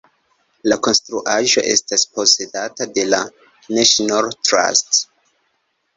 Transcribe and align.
La 0.71 0.77
konstruaĵo 0.87 1.63
estas 1.73 2.07
posedata 2.15 2.89
de 2.97 3.07
la 3.15 3.19
National 3.79 4.33
Trust. 4.49 5.03